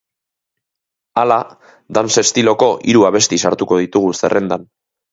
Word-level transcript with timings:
Hala, 1.23 1.37
dance 1.99 2.17
estiloko 2.25 2.73
hiru 2.91 3.07
abesti 3.13 3.43
sartuko 3.47 3.83
ditugu 3.87 4.15
zerrendan. 4.25 4.71